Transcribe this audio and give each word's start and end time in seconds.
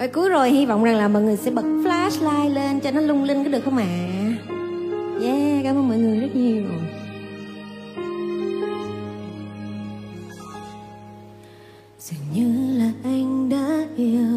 Và 0.00 0.06
cuối 0.06 0.28
rồi 0.28 0.50
hy 0.50 0.66
vọng 0.66 0.84
rằng 0.84 0.96
là 0.96 1.08
mọi 1.08 1.22
người 1.22 1.36
sẽ 1.36 1.50
bật 1.50 1.62
flashlight 1.62 2.54
lên 2.54 2.80
cho 2.80 2.90
nó 2.90 3.00
lung 3.00 3.24
linh 3.24 3.44
có 3.44 3.50
được 3.50 3.60
không 3.64 3.76
ạ? 3.76 3.84
À? 3.84 4.36
Yeah, 5.22 5.64
cảm 5.64 5.76
ơn 5.76 5.88
mọi 5.88 5.98
người 5.98 6.20
rất 6.20 6.36
nhiều. 6.36 6.64
Dường 11.98 12.20
như 12.34 12.78
là 12.78 12.92
anh 13.04 13.48
đã 13.48 13.86
yêu 13.96 14.28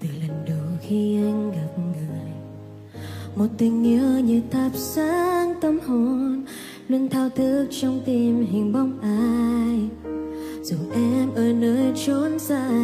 từ 0.00 0.08
lần 0.20 0.44
đầu 0.46 0.78
khi 0.88 1.16
anh 1.16 1.50
gặp 1.50 1.78
người 1.78 2.32
một 3.36 3.48
tình 3.58 3.84
yêu 3.84 4.20
như 4.20 4.42
thắp 4.50 4.70
sáng 4.74 5.54
tâm 5.60 5.78
hồn 5.86 6.44
luôn 6.88 7.08
thao 7.08 7.28
thức 7.28 7.68
trong 7.70 8.00
tim 8.06 8.46
hình 8.52 8.72
bóng 8.72 9.00
ai 9.02 10.04
dù 10.62 10.76
em 10.94 11.34
ở 11.34 11.52
nơi 11.52 11.92
chốn 12.06 12.38
xa 12.38 12.83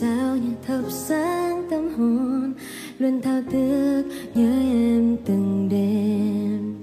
sao 0.00 0.36
như 0.36 0.50
thắp 0.66 0.82
sáng 0.90 1.66
tâm 1.70 1.88
hồn 1.88 2.52
luôn 2.98 3.22
thao 3.22 3.42
thức 3.50 4.04
nhớ 4.34 4.52
em 4.72 5.16
từng 5.24 5.68
đêm. 5.70 6.74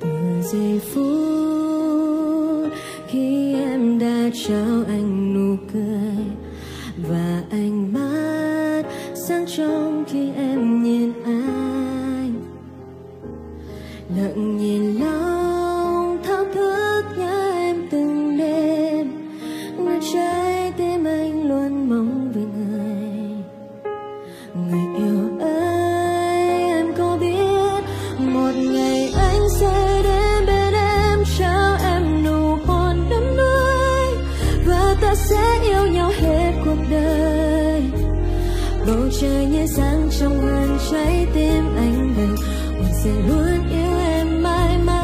Từ 0.00 0.08
giây 0.52 0.80
phút 0.94 2.72
khi 3.08 3.54
em 3.54 3.98
đã 3.98 4.30
trao 4.48 4.84
anh 4.86 5.34
nụ 5.34 5.56
cười 5.72 6.24
và 7.08 7.42
ánh 7.50 7.92
mắt 7.92 8.82
sáng 9.28 9.44
trong 9.56 9.93
ta 35.14 35.20
sẽ 35.20 35.60
yêu 35.62 35.86
nhau 35.86 36.12
hết 36.20 36.52
cuộc 36.64 36.76
đời. 36.90 37.82
Bầu 38.86 39.08
trời 39.20 39.46
như 39.46 39.66
sáng 39.66 40.08
trong 40.20 40.40
hơn 40.40 40.78
trái 40.92 41.26
tim 41.34 41.76
anh 41.76 42.14
đừng 42.16 42.36
mình 42.80 42.92
sẽ 43.04 43.10
luôn 43.28 43.70
yêu 43.70 43.98
em 43.98 44.42
mãi 44.42 44.78
mãi. 44.78 45.03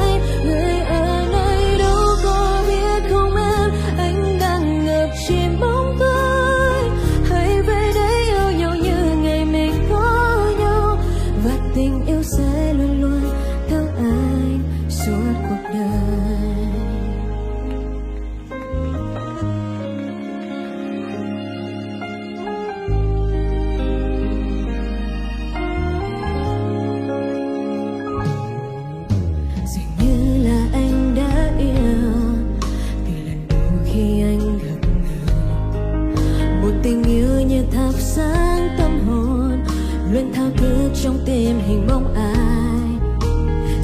Luôn 40.12 40.32
thao 40.32 40.50
thức 40.56 40.90
trong 41.02 41.18
tim 41.26 41.58
hình 41.68 41.86
bóng 41.88 42.14
ai. 42.14 42.80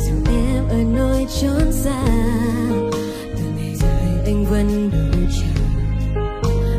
Dù 0.07 0.15
em 0.33 0.69
ở 0.69 0.79
nơi 0.97 1.27
chốn 1.41 1.73
xa 1.73 2.05
từ 3.37 3.45
ngày 3.57 3.75
rời 3.81 4.25
anh 4.25 4.45
vẫn 4.45 4.91
đợi 4.93 5.27
chờ. 5.37 5.63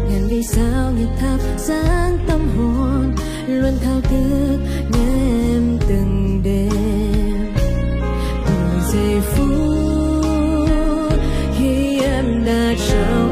Ngàn 0.10 0.28
vì 0.30 0.44
sao 0.44 0.92
như 0.92 1.06
thắp 1.20 1.38
sáng 1.58 2.18
tâm 2.28 2.50
hồn 2.58 3.16
luôn 3.48 3.74
thao 3.84 4.02
thức 4.02 4.58
nhớ 4.92 5.00
em 5.54 5.78
từng 5.88 6.42
đêm. 6.44 7.54
Từ 8.48 8.54
giây 8.94 9.22
phút 9.22 11.20
khi 11.58 12.00
em 12.02 12.46
đã 12.46 12.74
trao 12.90 13.27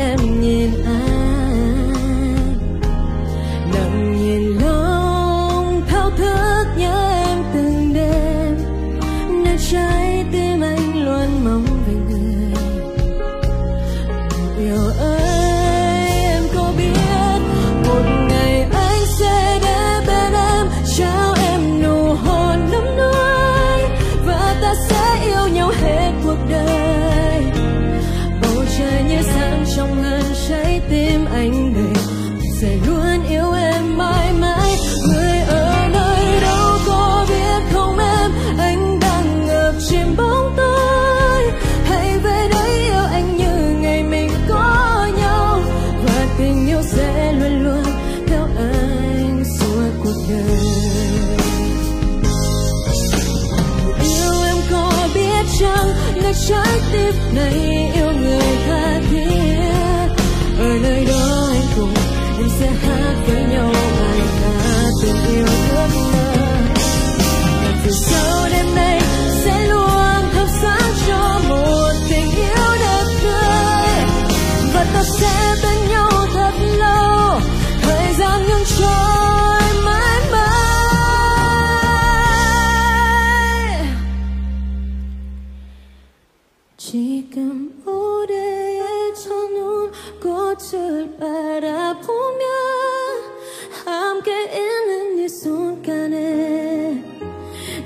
em 0.00 0.40
nhìn 0.40 0.70
anh. 0.84 2.58
Lặng 3.74 4.16
nhìn 4.22 4.58
lòng 4.58 5.82
thao 5.88 6.10
thức 6.10 6.64
nhớ 6.76 7.22
em 7.26 7.38
từng 7.54 7.92
đêm. 7.94 8.56
Nơi 9.44 9.56
trái 9.70 10.24
tim 10.32 10.60
anh 10.60 11.04
luôn 11.04 11.44
mong 11.44 11.66
về 11.86 11.94
người. 11.94 12.54
Yêu 14.58 14.82
ơi. 14.98 15.19
Trái 56.50 56.80
tim 56.92 57.34
này 57.34 57.79
꽃을 90.50 91.16
바라보며 91.16 92.44
함께 93.84 94.30
있는 94.46 95.18
이 95.18 95.28
순간에 95.28 97.04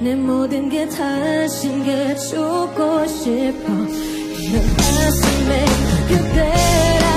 내 0.00 0.14
모든 0.14 0.70
게 0.70 0.88
다신 0.88 1.84
게 1.84 2.14
죽고 2.14 3.06
싶어. 3.06 3.68
내 3.68 4.60
가슴에 4.78 5.64
그대란 6.08 7.00
날 7.00 7.13